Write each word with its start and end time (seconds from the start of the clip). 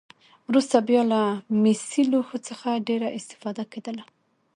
وروسته 0.49 0.75
بیا 0.87 1.01
له 1.11 1.21
مسي 1.61 2.03
لوښو 2.11 2.37
څخه 2.47 2.69
ډېره 2.87 3.07
استفاده 3.17 3.63
کېدله. 3.71 4.03